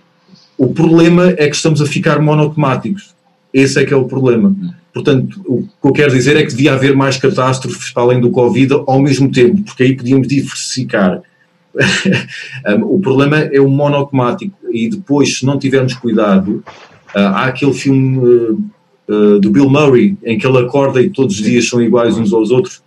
O 0.57 0.73
problema 0.73 1.35
é 1.37 1.47
que 1.47 1.55
estamos 1.57 1.83
a 1.83 1.87
ficar 1.87 2.21
monotemáticos. 2.21 3.14
Esse 3.53 3.83
é 3.83 3.85
que 3.85 3.93
é 3.93 3.97
o 3.97 4.07
problema. 4.07 4.57
Portanto, 4.93 5.43
o 5.47 5.62
que 5.62 5.88
eu 5.88 5.93
quero 5.93 6.12
dizer 6.12 6.37
é 6.37 6.43
que 6.43 6.50
devia 6.50 6.73
haver 6.73 6.97
mais 6.97 7.19
catástrofes 7.19 7.91
para 7.91 8.03
além 8.03 8.21
do 8.21 8.31
Covid 8.31 8.73
ao 8.87 9.00
mesmo 9.00 9.31
tempo, 9.31 9.62
porque 9.62 9.83
aí 9.83 9.95
podíamos 9.95 10.26
diversificar. 10.26 11.21
o 12.85 12.99
problema 13.00 13.41
é 13.41 13.61
o 13.61 13.69
monotemático 13.69 14.57
e 14.73 14.88
depois, 14.88 15.38
se 15.38 15.45
não 15.45 15.59
tivermos 15.59 15.93
cuidado, 15.95 16.64
há 17.21 17.47
aquele 17.47 17.73
filme 17.73 18.18
uh, 18.18 18.61
uh, 19.09 19.40
do 19.40 19.50
Bill 19.50 19.68
Murray 19.68 20.16
em 20.25 20.38
que 20.38 20.47
ele 20.47 20.59
acorda 20.59 21.00
e 21.00 21.11
todos 21.11 21.37
os 21.37 21.42
dias 21.42 21.68
são 21.68 21.83
iguais 21.83 22.16
uns 22.16 22.33
aos 22.33 22.50
outros. 22.50 22.83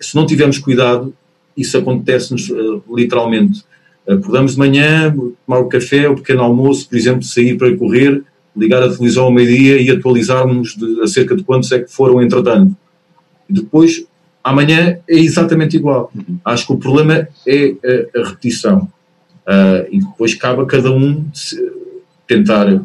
Se 0.00 0.14
não 0.14 0.26
tivermos 0.26 0.58
cuidado, 0.58 1.14
isso 1.56 1.76
acontece-nos 1.78 2.52
literalmente. 2.88 3.64
Acordamos 4.06 4.52
de 4.52 4.58
manhã, 4.58 5.14
tomar 5.46 5.58
o 5.60 5.68
café, 5.68 6.08
o 6.08 6.14
pequeno 6.14 6.42
almoço, 6.42 6.88
por 6.88 6.96
exemplo, 6.96 7.22
sair 7.22 7.56
para 7.56 7.74
correr, 7.76 8.22
ligar 8.56 8.82
a 8.82 8.88
televisão 8.88 9.24
ao 9.24 9.32
meio-dia 9.32 9.80
e 9.80 9.90
atualizarmos 9.90 10.76
de, 10.76 11.00
acerca 11.02 11.34
de 11.34 11.42
quantos 11.42 11.72
é 11.72 11.80
que 11.80 11.90
foram 11.90 12.22
entretanto. 12.22 12.76
E 13.48 13.52
depois, 13.52 14.04
amanhã, 14.44 14.98
é 15.08 15.18
exatamente 15.18 15.76
igual. 15.76 16.10
Uhum. 16.14 16.38
Acho 16.44 16.66
que 16.66 16.72
o 16.72 16.78
problema 16.78 17.28
é 17.46 17.74
a, 18.14 18.20
a 18.20 18.28
repetição. 18.28 18.88
Uh, 19.46 19.86
e 19.90 20.00
depois 20.00 20.34
cabe 20.34 20.62
a 20.62 20.66
cada 20.66 20.90
um 20.90 21.24
tentar 22.26 22.82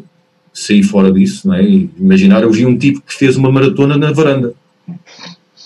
sair 0.52 0.82
fora 0.82 1.12
disso. 1.12 1.48
Não 1.48 1.54
é? 1.54 1.62
imaginar, 1.62 2.42
eu 2.42 2.50
vi 2.50 2.66
um 2.66 2.76
tipo 2.76 3.00
que 3.00 3.14
fez 3.14 3.36
uma 3.36 3.50
maratona 3.50 3.96
na 3.96 4.12
varanda. 4.12 4.54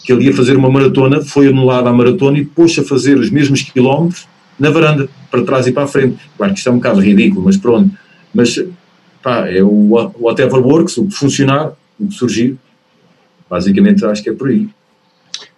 que 0.05 0.13
ele 0.13 0.27
ia 0.27 0.33
fazer 0.33 0.57
uma 0.57 0.71
maratona, 0.71 1.21
foi 1.21 1.49
anulada 1.49 1.91
a 1.91 1.93
maratona 1.93 2.39
e 2.39 2.45
pôs 2.45 2.79
a 2.79 2.85
fazer 2.85 3.19
os 3.19 3.31
mesmos 3.31 3.63
quilómetros 3.63 4.29
na 4.59 4.71
varanda, 4.71 5.09
para 5.31 5.45
trás 5.45 5.67
e 5.67 5.73
para 5.73 5.85
a 5.85 5.87
frente. 5.87 6.19
Claro 6.37 6.53
que 6.53 6.59
isto 6.59 6.69
é 6.69 6.73
um 6.73 6.77
bocado 6.77 7.01
ridículo, 7.01 7.45
mas 7.45 7.57
pronto. 7.57 7.95
Mas 8.33 8.59
pá, 9.23 9.49
é 9.49 9.63
o 9.63 9.91
whatever 10.19 10.61
works, 10.61 10.97
o 10.99 11.07
que 11.07 11.15
funcionar, 11.15 11.73
o 11.99 12.07
que 12.07 12.15
surgir. 12.15 12.57
Basicamente 13.51 14.05
acho 14.05 14.23
que 14.23 14.31
é 14.31 14.33
por 14.33 14.49
aí. 14.49 14.69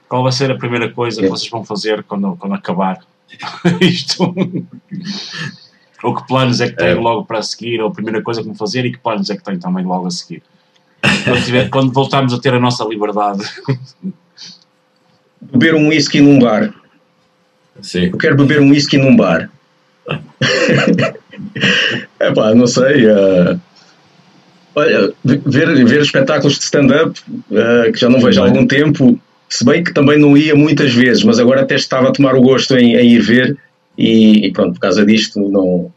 Qual 0.09 0.23
vai 0.23 0.33
ser 0.33 0.51
a 0.51 0.57
primeira 0.57 0.91
coisa 0.91 1.21
é. 1.21 1.25
que 1.25 1.31
vocês 1.31 1.51
vão 1.51 1.65
fazer 1.65 2.03
quando, 2.03 2.35
quando 2.37 2.55
acabar 2.55 2.99
isto? 3.81 4.35
Ou 6.03 6.15
que 6.15 6.27
planos 6.27 6.61
é 6.61 6.69
que 6.69 6.77
têm 6.77 6.89
é. 6.89 6.95
logo 6.95 7.25
para 7.25 7.43
seguir? 7.43 7.81
Ou 7.81 7.89
a 7.89 7.93
primeira 7.93 8.23
coisa 8.23 8.41
que 8.41 8.47
vão 8.47 8.55
fazer 8.55 8.85
e 8.85 8.93
que 8.93 8.99
planos 8.99 9.29
é 9.31 9.37
que 9.37 9.43
têm 9.43 9.59
também 9.59 9.85
logo 9.85 10.07
a 10.07 10.11
seguir? 10.11 10.43
Quando, 11.25 11.45
tiver, 11.45 11.69
quando 11.71 11.93
voltarmos 11.93 12.33
a 12.33 12.39
ter 12.39 12.55
a 12.55 12.61
nossa 12.61 12.85
liberdade. 12.85 13.43
Beber 15.41 15.75
um 15.75 15.89
whisky 15.89 16.21
num 16.21 16.39
bar. 16.39 16.73
Sim. 17.81 18.07
Eu 18.07 18.19
quero 18.19 18.37
beber 18.37 18.61
um 18.61 18.71
whisky 18.71 18.97
num 18.99 19.17
bar. 19.17 19.51
é 22.21 22.33
pá, 22.33 22.55
não 22.55 22.67
sei. 22.67 23.07
Uh, 23.07 23.61
olha, 24.75 25.13
ver, 25.25 25.85
ver 25.85 26.01
espetáculos 26.01 26.59
de 26.59 26.65
stand-up, 26.65 27.21
uh, 27.29 27.93
que 27.93 27.99
já 27.99 28.09
não 28.09 28.21
vejo 28.21 28.43
há 28.43 28.47
algum 28.47 28.67
tempo, 28.67 29.19
se 29.49 29.65
bem 29.65 29.83
que 29.83 29.93
também 29.93 30.19
não 30.19 30.37
ia 30.37 30.55
muitas 30.55 30.93
vezes, 30.93 31.25
mas 31.25 31.39
agora 31.39 31.63
até 31.63 31.75
estava 31.75 32.09
a 32.09 32.13
tomar 32.13 32.35
o 32.35 32.43
gosto 32.43 32.77
em, 32.77 32.95
em 32.95 33.13
ir 33.13 33.21
ver 33.21 33.57
e, 33.99 34.47
e, 34.47 34.53
pronto, 34.53 34.75
por 34.75 34.81
causa 34.81 35.05
disto 35.05 35.41
não, 35.41 35.93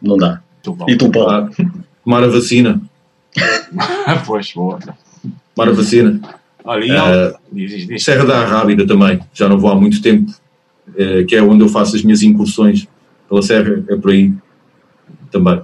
não 0.00 0.16
dá. 0.16 0.40
E 0.88 0.96
tu, 0.96 1.10
Paulo? 1.10 1.50
Tomar 2.02 2.24
a 2.24 2.28
vacina. 2.28 2.80
pois, 4.26 4.52
boa. 4.54 4.78
Tomar 5.54 5.70
a 5.70 5.74
vacina. 5.74 6.20
Olha, 6.64 7.34
uh, 7.34 7.98
Serra 7.98 8.24
da 8.24 8.44
Rábida 8.46 8.86
também, 8.86 9.20
já 9.34 9.48
não 9.48 9.58
vou 9.58 9.70
há 9.70 9.74
muito 9.74 10.00
tempo, 10.00 10.32
uh, 10.88 11.26
que 11.26 11.36
é 11.36 11.42
onde 11.42 11.62
eu 11.62 11.68
faço 11.68 11.94
as 11.94 12.02
minhas 12.02 12.22
incursões 12.22 12.86
pela 13.28 13.42
Serra, 13.42 13.84
é 13.88 13.96
por 13.96 14.12
aí 14.12 14.32
também. 15.30 15.60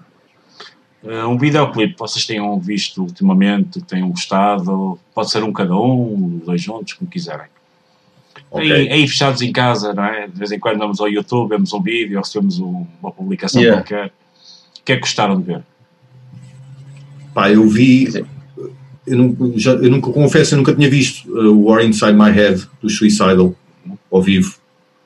Uh, 1.02 1.26
um 1.28 1.38
videoclipe 1.38 1.94
que 1.94 1.98
vocês 1.98 2.26
tenham 2.26 2.58
visto 2.60 3.02
ultimamente, 3.02 3.80
que 3.80 3.86
tenham 3.86 4.10
gostado, 4.10 4.98
pode 5.14 5.30
ser 5.30 5.42
um 5.42 5.52
cada 5.52 5.74
um, 5.74 6.40
dois 6.44 6.60
juntos, 6.60 6.92
como 6.94 7.10
quiserem. 7.10 7.46
Okay. 8.50 8.72
Aí, 8.72 8.88
aí, 8.90 9.08
fechados 9.08 9.42
em 9.42 9.52
casa, 9.52 9.92
não 9.92 10.04
é? 10.04 10.26
De 10.26 10.38
vez 10.38 10.50
em 10.50 10.58
quando 10.58 10.78
vamos 10.78 11.00
ao 11.00 11.08
YouTube, 11.08 11.50
vemos 11.50 11.72
um 11.72 11.82
vídeo, 11.82 12.16
ou 12.16 12.22
recebemos 12.22 12.58
um, 12.58 12.86
uma 13.00 13.12
publicação 13.12 13.60
yeah. 13.60 13.82
qualquer. 13.82 14.06
O 14.06 14.84
que 14.84 14.92
é 14.92 14.94
que 14.94 15.00
gostaram 15.00 15.38
de 15.38 15.46
ver? 15.46 15.62
Pá, 17.34 17.50
eu 17.50 17.68
vi. 17.68 18.24
Eu 19.06 19.16
nunca, 19.16 19.58
já, 19.58 19.72
eu 19.72 19.90
nunca 19.90 20.10
confesso, 20.10 20.54
eu 20.54 20.58
nunca 20.58 20.74
tinha 20.74 20.88
visto 20.88 21.30
uh, 21.30 21.52
o 21.52 21.64
War 21.66 21.84
Inside 21.84 22.12
My 22.12 22.30
Head 22.30 22.66
do 22.82 22.90
Suicidal 22.90 23.54
ao 24.10 24.22
vivo, 24.22 24.56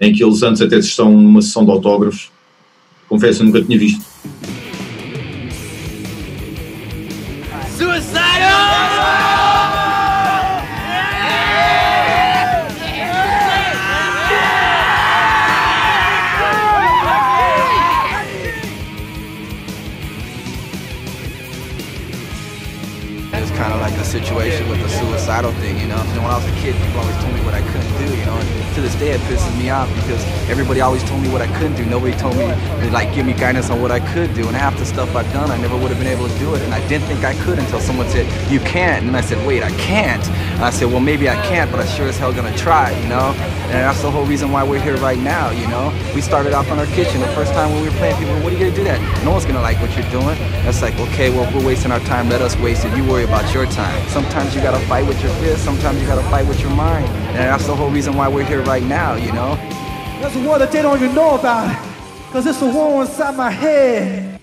em 0.01 0.13
que 0.13 0.25
eles 0.25 0.43
antes 0.43 0.61
até 0.61 0.77
estão 0.77 1.13
numa 1.13 1.43
sessão 1.43 1.65
de 1.65 1.71
autógrafos. 1.71 2.31
Confesso, 3.09 3.43
eu 3.43 3.47
nunca 3.47 3.63
tinha 3.63 3.79
visto. 3.79 4.03
situation 7.83 8.22
the 25.33 25.49
suicidal 25.49 25.53
thing, 25.61 25.79
you 25.79 25.89
know. 25.89 25.99
When 26.21 26.31
I 26.31 26.37
was 26.37 26.47
a 26.47 26.61
kid, 26.61 26.75
people 26.77 27.01
always 27.01 27.17
told 27.17 27.35
me 27.35 27.41
what 27.45 27.55
I 27.55 27.63
couldn't 27.73 27.99
do, 27.99 28.17
you 28.17 28.25
know. 28.27 28.37
And 28.37 28.75
to 28.75 28.81
this 28.81 28.95
day, 28.97 29.11
it 29.11 29.21
pisses 29.23 29.57
me 29.59 29.71
off 29.71 29.89
because 29.95 30.23
everybody 30.49 30.81
always 30.81 31.03
told 31.05 31.23
me 31.23 31.31
what 31.31 31.41
I 31.43 31.47
couldn't 31.59 31.77
do. 31.77 31.85
Nobody 31.85 32.17
told 32.17 32.37
me, 32.37 32.47
like, 32.91 33.15
give 33.15 33.27
me 33.27 33.33
guidance 33.33 33.71
on 33.71 33.81
what 33.81 33.91
I 33.91 34.01
could 34.13 34.35
do. 34.35 34.47
And 34.47 34.57
half 34.57 34.77
the 34.79 34.85
stuff 34.85 35.15
I've 35.17 35.31
done, 35.33 35.51
I 35.51 35.57
never 35.57 35.77
would 35.77 35.91
have 35.91 35.99
been 35.99 36.13
able 36.13 36.29
to 36.29 36.39
do 36.39 36.55
it. 36.55 36.63
And 36.63 36.75
I 36.75 36.87
didn't 36.89 37.07
think 37.07 37.25
I 37.25 37.35
could 37.45 37.59
until 37.59 37.81
someone 37.81 38.09
said, 38.09 38.27
you 38.51 38.61
can't. 38.61 39.07
And 39.07 39.17
I 39.17 39.21
said, 39.21 39.45
wait, 39.47 39.63
I 39.63 39.71
can't. 39.77 40.25
And 40.29 40.65
I 40.65 40.71
said, 40.71 40.89
well, 40.89 41.01
maybe 41.01 41.29
I 41.29 41.37
can't, 41.47 41.71
but 41.71 41.81
I 41.81 41.87
sure 41.87 42.09
as 42.09 42.19
hell 42.19 42.33
gonna 42.33 42.57
try, 42.57 42.91
you 42.91 43.09
know. 43.09 43.33
And 43.73 43.81
that's 43.89 44.03
the 44.03 44.11
whole 44.11 44.27
reason 44.27 44.53
why 44.53 44.63
we're 44.63 44.83
here 44.83 44.97
right 44.99 45.19
now, 45.19 45.51
you 45.51 45.67
know. 45.69 45.93
We 46.15 46.21
started 46.21 46.53
off 46.53 46.69
in 46.69 46.79
our 46.79 46.87
kitchen. 46.87 47.21
The 47.21 47.27
first 47.29 47.55
time 47.55 47.73
when 47.73 47.83
we 47.83 47.89
were 47.89 47.97
playing, 47.97 48.17
people, 48.19 48.35
what 48.41 48.53
are 48.53 48.57
you 48.57 48.65
gonna 48.65 48.77
do 48.77 48.85
that? 48.85 49.25
No 49.25 49.31
one's 49.31 49.47
gonna 49.47 49.63
like 49.63 49.81
what 49.81 49.97
you're 49.97 50.11
doing. 50.11 50.37
That's 50.63 50.83
like, 50.83 50.95
okay, 51.01 51.31
well, 51.31 51.51
we're 51.55 51.65
wasting 51.65 51.91
our 51.91 52.01
time. 52.01 52.29
Let 52.29 52.43
us 52.43 52.55
waste 52.59 52.85
it. 52.85 52.95
You 52.95 53.05
worry 53.09 53.25
about 53.25 53.53
your 53.55 53.65
time. 53.65 54.07
Sometimes 54.09 54.55
you 54.55 54.61
gotta 54.61 54.85
fight 54.87 55.07
with 55.07 55.23
your 55.23 55.33
fist. 55.37 55.65
Sometimes 55.65 56.01
you 56.03 56.07
gotta 56.07 56.29
fight 56.29 56.47
with 56.47 56.61
your 56.61 56.71
mind. 56.71 57.07
And 57.33 57.39
that's 57.39 57.67
the 57.67 57.75
whole 57.75 57.91
reason 57.91 58.15
why 58.15 58.29
we're 58.29 58.45
here 58.45 58.63
right 58.63 58.83
now, 58.83 59.15
you 59.15 59.33
know. 59.33 59.57
There's 60.21 60.37
a 60.37 60.41
war 60.47 60.59
that 60.59 60.71
they 60.71 60.83
don't 60.83 61.03
even 61.03 61.15
know 61.15 61.39
about. 61.39 61.75
Cause 62.31 62.47
it's 62.47 62.61
a 62.61 62.67
war 62.67 63.03
inside 63.03 63.35
my 63.35 63.51
head. 63.51 64.39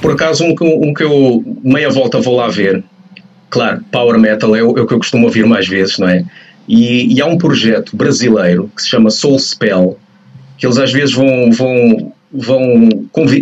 Por 0.00 0.12
acaso, 0.12 0.44
um 0.44 0.54
que, 0.54 0.64
um 0.64 0.94
que 0.94 1.02
eu 1.02 1.44
meia 1.62 1.90
volta 1.90 2.20
vou 2.20 2.36
lá 2.36 2.48
ver, 2.48 2.82
claro, 3.48 3.84
Power 3.90 4.18
Metal 4.18 4.54
é 4.56 4.62
o, 4.62 4.78
é 4.78 4.80
o 4.80 4.86
que 4.86 4.94
eu 4.94 4.98
costumo 4.98 5.26
ouvir 5.26 5.46
mais 5.46 5.68
vezes, 5.68 5.98
não 5.98 6.08
é? 6.08 6.24
E, 6.68 7.14
e, 7.14 7.20
há 7.20 7.26
um 7.26 7.36
projeto 7.36 7.96
brasileiro 7.96 8.70
que 8.74 8.82
se 8.82 8.88
chama 8.88 9.10
Soul 9.10 9.38
Spell, 9.38 9.98
que 10.56 10.66
eles 10.66 10.78
às 10.78 10.92
vezes 10.92 11.14
vão, 11.14 11.50
vão, 11.50 12.12
vão 12.32 12.88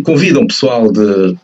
convidam 0.03 0.47
pessoal 0.47 0.91
de, 0.91 1.35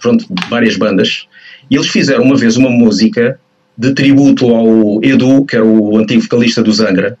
pronto, 0.00 0.26
várias 0.50 0.76
bandas, 0.76 1.26
e 1.70 1.76
eles 1.76 1.88
fizeram 1.88 2.24
uma 2.24 2.36
vez 2.36 2.56
uma 2.56 2.70
música 2.70 3.38
de 3.76 3.92
tributo 3.94 4.52
ao 4.52 5.02
Edu, 5.04 5.44
que 5.44 5.54
era 5.54 5.64
o 5.64 5.96
antigo 5.98 6.22
vocalista 6.22 6.62
do 6.62 6.72
Zangra, 6.72 7.16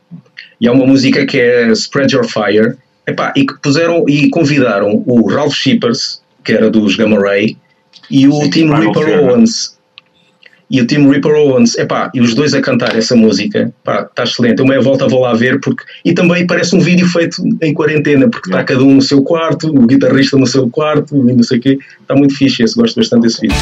e 0.60 0.66
há 0.66 0.72
uma 0.72 0.86
música 0.86 1.24
que 1.24 1.38
é 1.38 1.68
Spread 1.70 2.12
Your 2.12 2.26
Fire, 2.26 2.76
epá, 3.06 3.32
e 3.36 3.46
que 3.46 3.54
puseram 3.60 4.04
e 4.08 4.28
convidaram 4.30 5.04
o 5.06 5.28
Ralph 5.28 5.54
Shippers, 5.54 6.20
que 6.44 6.52
era 6.52 6.70
dos 6.70 6.96
Gamma 6.96 7.18
Ray, 7.18 7.56
e 8.10 8.26
o 8.26 8.32
Sim, 8.32 8.50
Tim 8.50 8.74
Ripper 8.74 9.20
Owens. 9.20 9.78
E 10.70 10.82
o 10.82 10.86
Tim 10.86 11.08
Ripper 11.08 11.34
Owens, 11.34 11.78
epá, 11.78 12.10
e 12.12 12.20
os 12.20 12.34
dois 12.34 12.52
a 12.52 12.60
cantar 12.60 12.94
essa 12.94 13.16
música, 13.16 13.72
pá, 13.82 14.02
está 14.02 14.24
excelente. 14.24 14.60
Eu 14.60 14.66
meia 14.66 14.80
volta 14.80 15.08
vou 15.08 15.20
lá 15.20 15.32
ver, 15.32 15.60
porque. 15.60 15.82
E 16.04 16.12
também 16.12 16.46
parece 16.46 16.76
um 16.76 16.80
vídeo 16.80 17.08
feito 17.08 17.42
em 17.62 17.72
quarentena, 17.72 18.28
porque 18.28 18.50
está 18.50 18.62
cada 18.62 18.82
um 18.82 18.96
no 18.96 19.02
seu 19.02 19.22
quarto, 19.22 19.68
o 19.68 19.86
guitarrista 19.86 20.36
no 20.36 20.46
seu 20.46 20.68
quarto, 20.68 21.16
e 21.16 21.32
não 21.32 21.42
sei 21.42 21.58
o 21.58 21.60
quê. 21.60 21.78
Está 22.02 22.14
muito 22.14 22.36
fixe 22.36 22.62
esse, 22.62 22.74
gosto 22.74 22.96
bastante 22.96 23.22
desse 23.22 23.40
vídeo. 23.40 23.56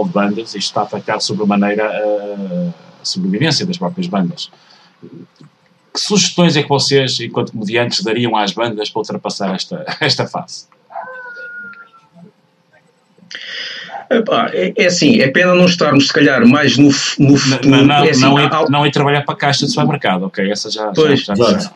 Futebol 0.00 0.04
de 0.06 0.12
bandas, 0.12 0.48
isto 0.54 0.58
está 0.58 0.80
a 0.82 0.84
afetar 0.84 1.20
sobremaneira 1.20 1.84
a, 1.84 2.70
a 3.00 3.04
sobrevivência 3.04 3.66
das 3.66 3.78
próprias 3.78 4.06
bandas. 4.06 4.50
Que 5.92 6.00
sugestões 6.00 6.56
é 6.56 6.62
que 6.62 6.68
vocês, 6.68 7.18
enquanto 7.20 7.52
comediantes, 7.52 8.02
dariam 8.02 8.36
às 8.36 8.52
bandas 8.52 8.88
para 8.90 9.00
ultrapassar 9.00 9.54
esta, 9.54 9.84
esta 10.00 10.26
fase? 10.26 10.66
É, 14.52 14.72
é 14.76 14.86
assim, 14.86 15.20
é 15.20 15.28
pena 15.28 15.54
não 15.54 15.66
estarmos, 15.66 16.08
se 16.08 16.12
calhar, 16.12 16.44
mais 16.46 16.76
no, 16.76 16.86
no 16.86 17.36
futuro. 17.36 17.68
Não, 17.68 17.84
não, 17.84 18.04
é 18.04 18.10
assim, 18.10 18.20
não, 18.22 18.38
é, 18.38 18.46
há- 18.46 18.68
não 18.68 18.84
é 18.84 18.90
trabalhar 18.90 19.22
para 19.22 19.34
a 19.34 19.38
caixa 19.38 19.66
de 19.66 19.72
supermercado, 19.72 20.24
ok? 20.24 20.50
Essa 20.50 20.68
já, 20.68 20.90
Pois, 20.92 21.20
já, 21.20 21.34
já. 21.36 21.72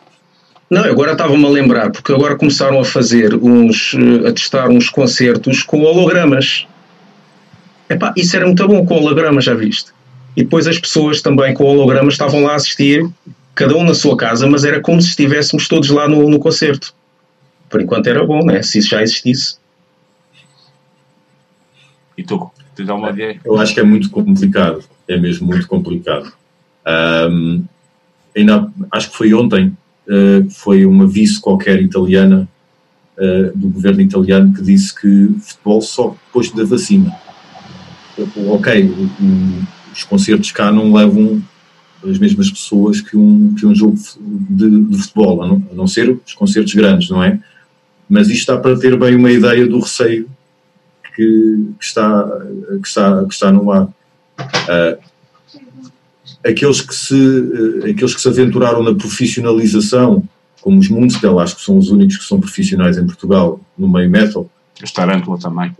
Não, 0.69 0.83
agora 0.83 1.13
estava-me 1.13 1.45
a 1.45 1.49
lembrar, 1.49 1.91
porque 1.91 2.11
agora 2.11 2.35
começaram 2.35 2.79
a 2.79 2.83
fazer 2.83 3.35
uns, 3.35 3.93
eh, 3.93 4.27
a 4.27 4.33
testar 4.33 4.69
uns 4.69 4.89
concertos 4.89 5.61
com 5.63 5.81
hologramas. 5.81 6.67
Epá, 7.89 8.13
isso 8.15 8.35
era 8.35 8.45
muito 8.45 8.67
bom 8.67 8.85
com 8.85 8.95
hologramas, 8.95 9.43
já 9.43 9.53
viste? 9.53 9.91
E 10.35 10.43
depois 10.43 10.67
as 10.67 10.77
pessoas 10.79 11.21
também 11.21 11.53
com 11.53 11.63
hologramas 11.63 12.15
estavam 12.15 12.43
lá 12.43 12.53
a 12.53 12.55
assistir, 12.55 13.07
cada 13.53 13.75
um 13.75 13.83
na 13.83 13.93
sua 13.93 14.17
casa, 14.17 14.47
mas 14.47 14.65
era 14.65 14.81
como 14.81 15.01
se 15.01 15.09
estivéssemos 15.09 15.67
todos 15.67 15.89
lá 15.89 16.07
no, 16.07 16.29
no 16.29 16.39
concerto. 16.39 16.93
Por 17.69 17.81
enquanto 17.81 18.07
era 18.07 18.25
bom, 18.25 18.43
né? 18.45 18.61
Se 18.61 18.79
isso 18.79 18.89
já 18.89 19.01
existisse. 19.01 19.57
E 22.17 22.23
tu, 22.23 22.51
tu 22.75 22.85
dá 22.85 22.95
uma 22.95 23.09
ideia? 23.09 23.39
Eu 23.43 23.57
acho 23.57 23.73
que 23.73 23.79
é 23.79 23.83
muito 23.83 24.09
complicado, 24.09 24.83
é 25.07 25.17
mesmo 25.17 25.47
muito 25.47 25.67
complicado. 25.67 26.33
Ahm, 26.85 27.63
ainda, 28.35 28.69
acho 28.91 29.11
que 29.11 29.17
foi 29.17 29.33
ontem, 29.33 29.75
eh, 30.07 30.43
foi 30.49 30.85
uma 30.85 31.07
vice 31.07 31.39
qualquer 31.39 31.81
italiana, 31.81 32.47
eh, 33.17 33.51
do 33.55 33.69
governo 33.69 34.01
italiano, 34.01 34.53
que 34.53 34.61
disse 34.61 34.93
que 34.93 35.35
futebol 35.39 35.81
só 35.81 36.15
depois 36.27 36.51
da 36.51 36.63
vacina. 36.63 37.15
Ok, 38.47 38.83
o- 38.89 39.23
o- 39.23 39.63
os 39.93 40.03
concertos 40.03 40.51
cá 40.51 40.71
não 40.71 40.93
levam 40.93 41.41
as 42.07 42.17
mesmas 42.17 42.49
pessoas 42.51 43.01
que 43.01 43.17
um, 43.17 43.53
que 43.55 43.65
um 43.65 43.73
jogo 43.73 43.97
de, 44.49 44.79
de 44.85 44.97
futebol, 44.97 45.41
a 45.43 45.47
não, 45.47 45.63
a 45.71 45.75
não 45.75 45.87
ser 45.87 46.09
os 46.25 46.33
concertos 46.33 46.73
grandes, 46.73 47.09
não 47.09 47.23
é? 47.23 47.39
Mas 48.07 48.29
isto 48.29 48.51
dá 48.53 48.59
para 48.59 48.77
ter 48.77 48.97
bem 48.97 49.15
uma 49.15 49.31
ideia 49.31 49.65
do 49.67 49.79
receio 49.79 50.29
que, 51.15 51.69
que 51.79 51.85
está, 51.85 52.23
que, 52.81 52.87
está, 52.87 53.25
que 53.25 53.33
está 53.33 53.51
no 53.51 53.71
ar. 53.71 53.87
Ah, 54.37 54.97
aqueles, 56.45 56.81
que 56.81 56.93
se, 56.93 57.15
eh, 57.83 57.89
aqueles 57.89 58.13
que 58.13 58.21
se 58.21 58.27
aventuraram 58.27 58.83
na 58.83 58.93
profissionalização, 58.93 60.23
como 60.61 60.79
os 60.79 60.89
Moonspell, 60.89 61.39
acho 61.39 61.55
que 61.55 61.61
são 61.63 61.77
os 61.77 61.89
únicos 61.89 62.17
que 62.17 62.23
são 62.25 62.39
profissionais 62.39 62.97
em 62.97 63.05
Portugal 63.05 63.59
no 63.77 63.87
meio 63.87 64.09
metal, 64.09 64.49
Os 64.83 64.91
Tarântula 64.91 65.39
também. 65.39 65.71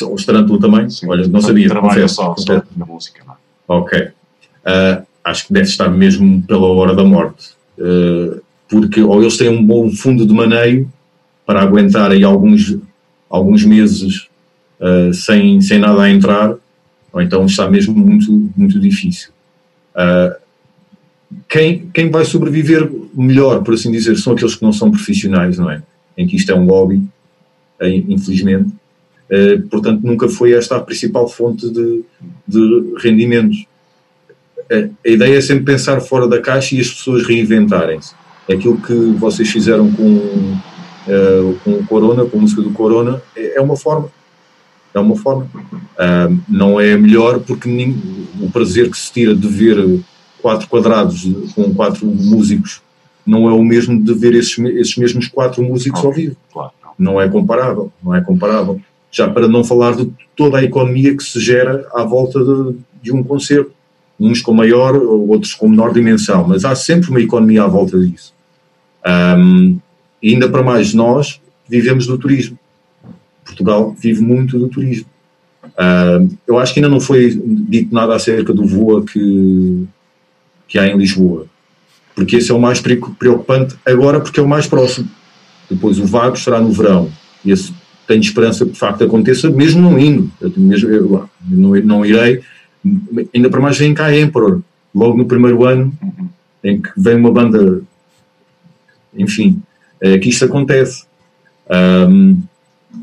Os 0.00 0.24
Tarântula 0.24 0.60
também, 0.60 0.88
Sim. 0.88 1.08
olha, 1.08 1.26
não 1.28 1.40
sabia, 1.40 1.68
Trabalha 1.68 2.08
só, 2.08 2.34
só 2.36 2.62
na 2.76 2.86
música, 2.86 3.22
não 3.26 3.34
é? 3.34 3.36
Ok. 3.68 4.08
Ah, 4.64 5.02
acho 5.24 5.46
que 5.46 5.52
deve 5.52 5.68
estar 5.68 5.88
mesmo 5.88 6.42
pela 6.42 6.66
hora 6.66 6.94
da 6.94 7.04
morte. 7.04 7.50
Ah, 7.78 8.38
porque 8.68 9.02
ou 9.02 9.20
eles 9.20 9.36
têm 9.36 9.48
um 9.48 9.64
bom 9.64 9.90
fundo 9.90 10.26
de 10.26 10.32
maneio 10.32 10.90
para 11.44 11.60
aguentar 11.60 12.10
aí 12.10 12.24
alguns, 12.24 12.76
alguns 13.28 13.64
meses 13.64 14.28
ah, 14.80 15.10
sem, 15.12 15.60
sem 15.60 15.78
nada 15.78 16.02
a 16.02 16.10
entrar, 16.10 16.54
ou 17.12 17.20
então 17.20 17.44
está 17.44 17.70
mesmo 17.70 17.94
muito, 17.94 18.50
muito 18.56 18.80
difícil. 18.80 19.30
Quem, 21.48 21.90
quem 21.92 22.10
vai 22.10 22.24
sobreviver 22.24 22.90
melhor, 23.14 23.62
por 23.62 23.74
assim 23.74 23.90
dizer, 23.90 24.16
são 24.16 24.32
aqueles 24.32 24.54
que 24.54 24.62
não 24.62 24.72
são 24.72 24.90
profissionais, 24.90 25.58
não 25.58 25.70
é? 25.70 25.82
Em 26.16 26.26
que 26.26 26.36
isto 26.36 26.50
é 26.50 26.54
um 26.54 26.66
hobby, 26.66 27.02
eh, 27.80 27.96
infelizmente. 28.08 28.70
Eh, 29.34 29.56
portanto, 29.70 30.02
nunca 30.04 30.28
foi 30.28 30.52
esta 30.52 30.76
a 30.76 30.80
principal 30.80 31.26
fonte 31.26 31.70
de, 31.70 32.04
de 32.46 32.94
rendimentos. 32.98 33.64
A, 34.70 35.08
ideia 35.08 35.38
é 35.38 35.40
sempre 35.40 35.64
pensar 35.64 36.00
fora 36.00 36.28
da 36.28 36.38
caixa 36.40 36.74
e 36.76 36.80
as 36.80 36.90
pessoas 36.90 37.26
reinventarem-se. 37.26 38.14
Aquilo 38.52 38.76
que 38.76 38.92
vocês 39.18 39.48
fizeram 39.48 39.90
com, 39.90 40.20
eh, 41.08 41.54
com 41.64 41.70
o 41.72 41.86
Corona, 41.86 42.26
com 42.26 42.36
a 42.36 42.40
música 42.42 42.60
do 42.60 42.70
Corona, 42.72 43.22
é, 43.34 43.56
é 43.56 43.60
uma 43.60 43.76
forma. 43.76 44.10
É 44.94 44.98
uma 44.98 45.16
forma. 45.16 45.48
Ah, 45.98 46.28
não 46.46 46.78
é 46.78 46.94
melhor 46.98 47.40
porque 47.40 47.66
nin- 47.66 48.26
o 48.38 48.50
prazer 48.50 48.90
que 48.90 48.98
se 48.98 49.10
tira 49.10 49.34
de 49.34 49.48
ver 49.48 50.00
quatro 50.42 50.68
quadrados 50.68 51.22
com 51.54 51.72
quatro 51.74 52.04
músicos 52.06 52.82
não 53.24 53.48
é 53.48 53.52
o 53.54 53.64
mesmo 53.64 53.98
de 54.02 54.12
ver 54.12 54.34
esses, 54.34 54.58
esses 54.58 54.96
mesmos 54.98 55.28
quatro 55.28 55.62
músicos 55.62 56.04
ao 56.04 56.12
vivo 56.12 56.36
Claro, 56.52 56.72
não. 56.98 57.14
não 57.14 57.20
é 57.20 57.26
comparável, 57.26 57.90
não 58.04 58.14
é 58.14 58.20
comparável. 58.20 58.78
Já 59.12 59.28
para 59.28 59.46
não 59.46 59.62
falar 59.62 59.94
de 59.94 60.10
toda 60.34 60.58
a 60.58 60.64
economia 60.64 61.14
que 61.16 61.22
se 61.22 61.38
gera 61.38 61.86
à 61.94 62.02
volta 62.02 62.40
de, 62.42 62.76
de 63.02 63.12
um 63.12 63.22
concerto, 63.22 63.70
uns 64.18 64.40
com 64.40 64.52
maior, 64.52 64.96
outros 64.96 65.54
com 65.54 65.68
menor 65.68 65.92
dimensão, 65.92 66.48
mas 66.48 66.64
há 66.64 66.74
sempre 66.74 67.10
uma 67.10 67.20
economia 67.20 67.64
à 67.64 67.66
volta 67.68 67.98
disso. 68.00 68.32
E 70.22 70.32
ainda 70.32 70.48
para 70.48 70.62
mais, 70.62 70.94
nós 70.94 71.40
vivemos 71.68 72.06
do 72.06 72.16
turismo. 72.16 72.58
Portugal 73.44 73.94
vive 73.98 74.22
muito 74.22 74.58
do 74.58 74.68
turismo. 74.68 75.06
Ahm, 75.76 76.28
eu 76.46 76.58
acho 76.58 76.72
que 76.72 76.80
ainda 76.80 76.88
não 76.88 77.00
foi 77.00 77.40
dito 77.68 77.94
nada 77.94 78.14
acerca 78.14 78.52
do 78.52 78.64
voa 78.64 79.04
que, 79.04 79.84
que 80.68 80.78
há 80.78 80.86
em 80.86 80.96
Lisboa, 80.96 81.46
porque 82.14 82.36
esse 82.36 82.50
é 82.50 82.54
o 82.54 82.60
mais 82.60 82.80
pre- 82.80 83.00
preocupante 83.18 83.76
agora, 83.84 84.20
porque 84.20 84.40
é 84.40 84.42
o 84.42 84.48
mais 84.48 84.66
próximo. 84.66 85.08
Depois 85.68 85.98
o 85.98 86.06
vago 86.06 86.36
será 86.36 86.60
no 86.60 86.72
verão. 86.72 87.10
Esse 87.44 87.72
tenho 88.06 88.20
esperança 88.20 88.64
que 88.64 88.72
de 88.72 88.78
facto 88.78 89.04
aconteça, 89.04 89.50
mesmo 89.50 89.80
não 89.80 89.98
indo. 89.98 90.30
Eu, 90.40 90.52
mesmo, 90.56 90.88
eu 90.90 91.28
não, 91.48 91.70
não 91.76 92.06
irei. 92.06 92.40
Ainda 93.34 93.48
para 93.48 93.60
mais 93.60 93.78
vem 93.78 93.94
cá 93.94 94.06
a 94.06 94.18
Emperor, 94.18 94.60
logo 94.94 95.16
no 95.16 95.26
primeiro 95.26 95.64
ano, 95.64 95.92
em 96.62 96.80
que 96.80 96.90
vem 96.96 97.16
uma 97.16 97.30
banda. 97.30 97.82
Enfim, 99.16 99.62
é 100.00 100.18
que 100.18 100.28
isto 100.28 100.44
acontece. 100.44 101.04
Ahm, 101.70 102.42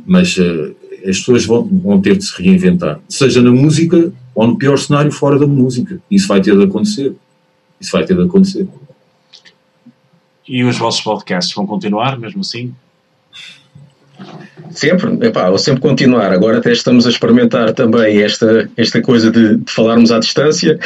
mas 0.06 0.38
eh, 0.38 0.72
as 1.10 1.20
pessoas 1.20 1.46
vão, 1.46 1.64
vão 1.66 2.02
ter 2.02 2.18
de 2.18 2.26
se 2.26 2.42
reinventar, 2.42 3.00
seja 3.08 3.42
na 3.42 3.52
música 3.52 4.12
ou 4.36 4.48
no 4.48 4.58
pior 4.58 4.78
cenário, 4.78 5.12
fora 5.12 5.40
da 5.40 5.48
música. 5.48 6.02
Isso 6.10 6.28
vai 6.28 6.42
ter 6.42 6.56
de 6.56 6.64
acontecer. 6.64 7.16
Isso 7.80 7.92
vai 7.92 8.06
ter 8.06 8.16
de 8.16 8.24
acontecer. 8.24 8.68
E 10.48 10.64
os 10.64 10.78
vossos 10.78 11.02
podcasts 11.02 11.54
vão 11.54 11.66
continuar, 11.66 12.18
mesmo 12.18 12.42
assim? 12.42 12.74
Sempre, 14.72 15.28
epá, 15.28 15.58
sempre 15.58 15.82
continuar. 15.82 16.32
Agora 16.32 16.60
até 16.60 16.72
estamos 16.72 17.08
a 17.08 17.10
experimentar 17.10 17.74
também 17.74 18.22
esta, 18.22 18.70
esta 18.78 19.02
coisa 19.02 19.32
de, 19.32 19.58
de 19.58 19.72
falarmos 19.72 20.12
à 20.12 20.20
distância, 20.20 20.80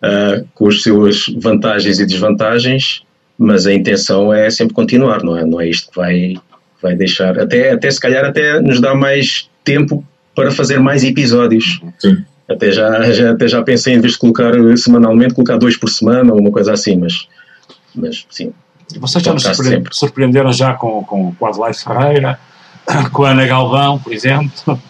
ah, 0.00 0.42
com 0.54 0.68
as 0.68 0.82
suas 0.82 1.24
vantagens 1.40 1.98
e 1.98 2.06
desvantagens, 2.06 3.02
mas 3.38 3.66
a 3.66 3.72
intenção 3.72 4.32
é 4.32 4.48
sempre 4.50 4.74
continuar, 4.74 5.22
não 5.22 5.36
é? 5.36 5.44
Não 5.44 5.60
é 5.60 5.68
isto 5.68 5.90
que 5.90 5.96
vai, 5.96 6.34
vai 6.80 6.94
deixar, 6.94 7.38
até, 7.38 7.72
até 7.72 7.90
se 7.90 8.00
calhar 8.00 8.24
até 8.24 8.60
nos 8.60 8.80
dá 8.80 8.94
mais 8.94 9.48
tempo 9.64 10.04
para 10.34 10.50
fazer 10.50 10.78
mais 10.78 11.02
episódios. 11.02 11.80
Sim. 11.98 12.24
Até 12.48 12.70
já, 12.70 13.12
já, 13.12 13.32
até 13.32 13.48
já 13.48 13.62
pensei 13.62 13.94
em 13.94 14.00
vez 14.00 14.12
de 14.14 14.18
colocar 14.18 14.52
semanalmente, 14.76 15.34
colocar 15.34 15.56
dois 15.56 15.76
por 15.76 15.88
semana 15.88 16.32
ou 16.32 16.40
uma 16.40 16.50
coisa 16.50 16.72
assim, 16.72 16.96
mas, 16.96 17.26
mas 17.94 18.26
sim. 18.30 18.52
Vocês 18.98 19.24
já 19.24 19.32
nos 19.32 19.42
surpre- 19.42 19.68
sempre. 19.68 19.94
surpreenderam 19.94 20.52
já 20.52 20.74
com, 20.74 21.02
com, 21.04 21.34
com 21.34 21.46
a 21.46 21.48
Adelaide 21.48 21.78
Ferreira, 21.82 22.38
com 23.12 23.24
a 23.24 23.30
Ana 23.30 23.46
Galvão, 23.46 23.98
por 23.98 24.12
exemplo, 24.12 24.50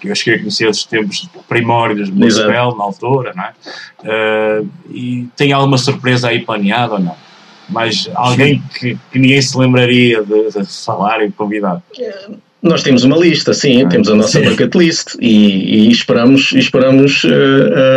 que 0.00 0.08
eu 0.08 0.14
cheguei 0.14 0.34
a 0.34 0.38
conhecer 0.38 0.66
dos 0.68 0.84
tempos 0.84 1.28
primórdios 1.48 2.08
do 2.10 2.24
Exato. 2.26 2.46
Municipal, 2.46 2.76
na 2.76 2.84
altura, 2.84 3.32
não 3.36 3.44
é? 3.44 3.52
Eh, 4.04 4.62
e 4.90 5.28
tem 5.36 5.52
alguma 5.52 5.76
surpresa 5.78 6.28
aí 6.28 6.40
planeada 6.40 6.94
ou 6.94 7.00
não? 7.00 7.14
Mas 7.68 8.10
alguém 8.14 8.62
que, 8.78 8.98
que 9.12 9.18
ninguém 9.18 9.40
se 9.40 9.56
lembraria 9.56 10.22
de, 10.24 10.50
de 10.50 10.84
falar 10.84 11.22
e 11.22 11.28
de 11.28 11.34
convidar. 11.34 11.80
Nós 12.62 12.82
temos 12.82 13.04
uma 13.04 13.16
lista, 13.16 13.54
sim, 13.54 13.84
Ah, 13.84 13.88
temos 13.88 14.08
a 14.10 14.14
nossa 14.14 14.38
sim. 14.40 14.44
bucket 14.44 14.74
list 14.74 15.14
e, 15.20 15.86
e 15.86 15.90
esperamos, 15.90 16.52
esperamos 16.52 17.22
eh, 17.24 17.28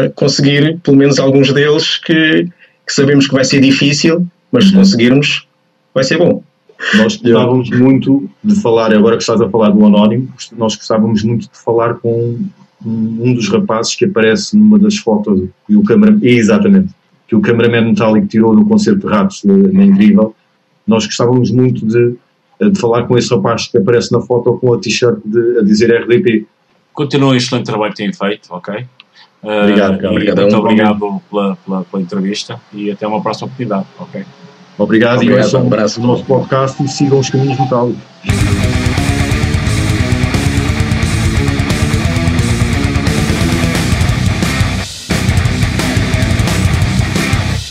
eh, 0.05 0.11
conseguir 0.15 0.77
pelo 0.83 0.95
menos 0.97 1.19
alguns 1.19 1.51
deles 1.51 1.97
que, 1.97 2.47
que 2.85 2.93
sabemos 2.93 3.27
que 3.27 3.33
vai 3.33 3.43
ser 3.43 3.61
difícil, 3.61 4.25
mas 4.51 4.65
Uhum. 4.65 4.69
se 4.69 4.75
conseguirmos 4.77 5.47
vai 5.93 6.03
ser 6.03 6.17
bom. 6.17 6.43
Nós 6.95 7.15
gostávamos 7.17 7.69
muito 7.69 8.29
de 8.43 8.55
falar, 8.61 8.93
agora 8.93 9.15
que 9.17 9.23
estás 9.23 9.41
a 9.41 9.49
falar 9.49 9.69
do 9.69 9.85
Anónimo, 9.85 10.29
nós 10.57 10.75
gostávamos 10.75 11.23
muito 11.23 11.43
de 11.43 11.57
falar 11.57 11.95
com 11.95 12.39
um 12.85 13.33
dos 13.33 13.49
rapazes 13.49 13.95
que 13.95 14.05
aparece 14.05 14.57
numa 14.57 14.77
das 14.77 14.97
fotos 14.97 15.49
que 15.65 15.75
o 15.75 15.83
câmara, 15.83 16.17
exatamente, 16.21 16.93
que 17.27 17.35
o 17.35 17.41
cameraman 17.41 17.89
metálico 17.89 18.27
tirou 18.27 18.53
no 18.53 18.65
concerto 18.65 19.07
de 19.07 19.13
ratos 19.13 19.43
na 19.43 19.55
na 19.55 19.85
Incrível. 19.85 20.35
Nós 20.85 21.05
gostávamos 21.05 21.49
muito 21.51 21.85
de, 21.85 22.15
de 22.61 22.79
falar 22.79 23.03
com 23.07 23.17
esse 23.17 23.33
rapaz 23.33 23.67
que 23.67 23.77
aparece 23.77 24.11
na 24.11 24.19
foto 24.19 24.57
com 24.57 24.73
a 24.73 24.79
t-shirt 24.79 25.17
a 25.59 25.63
dizer 25.63 25.89
RDP. 26.03 26.45
Continuem 26.93 27.31
o 27.31 27.35
excelente 27.35 27.65
trabalho 27.65 27.93
que 27.93 27.97
têm 27.97 28.13
feito, 28.13 28.47
ok? 28.51 28.85
Eh, 29.43 29.61
Obrigado, 29.61 29.97
cara. 29.97 30.11
Obrigado. 30.11 30.41
Muito 30.41 30.55
Um 30.55 30.59
obrigado 30.59 30.99
pela, 31.29 31.55
pela, 31.55 31.83
pela 31.85 32.03
entrevista 32.03 32.59
e 32.73 32.91
até 32.91 33.07
uma 33.07 33.21
próxima 33.21 33.47
oportunidade, 33.47 33.87
ok? 33.97 34.25
Obrigado, 34.77 35.15
Obrigado, 35.17 35.39
e 35.39 35.43
ouçam 35.43 35.63
um 35.63 35.67
abraço. 35.67 36.01
o 36.01 36.03
nosso 36.03 36.23
podcast 36.25 36.83
e 36.83 36.87
sigam 36.87 37.19
os 37.19 37.29
caminhos 37.29 37.59
metálicos. 37.59 38.62